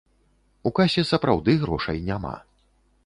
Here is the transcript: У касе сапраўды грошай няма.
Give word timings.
У 0.69 0.71
касе 0.79 1.03
сапраўды 1.11 1.57
грошай 1.67 2.03
няма. 2.09 2.33